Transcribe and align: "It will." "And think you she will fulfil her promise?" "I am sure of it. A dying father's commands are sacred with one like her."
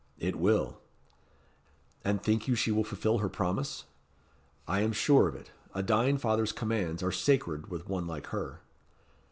"It 0.17 0.35
will." 0.35 0.79
"And 2.03 2.23
think 2.23 2.47
you 2.47 2.55
she 2.55 2.71
will 2.71 2.83
fulfil 2.83 3.19
her 3.19 3.29
promise?" 3.29 3.85
"I 4.67 4.81
am 4.81 4.93
sure 4.93 5.27
of 5.27 5.35
it. 5.35 5.51
A 5.75 5.83
dying 5.83 6.17
father's 6.17 6.51
commands 6.53 7.03
are 7.03 7.11
sacred 7.11 7.67
with 7.69 7.87
one 7.87 8.07
like 8.07 8.25
her." 8.33 8.61